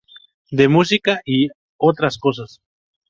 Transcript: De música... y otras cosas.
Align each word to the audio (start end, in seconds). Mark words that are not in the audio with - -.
De 0.49 0.67
música... 0.67 1.21
y 1.23 1.49
otras 1.77 2.17
cosas. 2.17 2.59